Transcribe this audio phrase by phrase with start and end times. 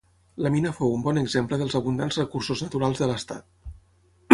[0.45, 3.75] La mina fou un bon exemple dels abundants recursos naturals de l'estat.